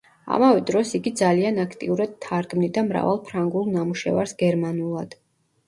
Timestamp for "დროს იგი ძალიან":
0.69-1.59